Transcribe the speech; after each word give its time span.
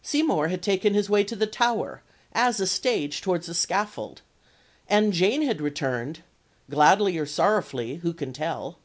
Seymour 0.00 0.46
had 0.46 0.62
taken 0.62 0.94
his 0.94 1.10
way 1.10 1.24
to 1.24 1.34
the 1.34 1.44
Tower, 1.48 2.04
as 2.34 2.60
a 2.60 2.68
stage 2.68 3.20
towards 3.20 3.48
the 3.48 3.52
scaffold; 3.52 4.22
and 4.88 5.12
Jane 5.12 5.42
had 5.42 5.60
returned 5.60 6.22
gladly 6.70 7.18
or 7.18 7.26
sorrowfully, 7.26 7.96
who 7.96 8.12
can 8.12 8.32
tell? 8.32 8.78